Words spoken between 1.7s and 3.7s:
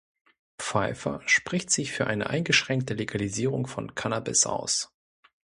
für eine eingeschränkte Legalisierung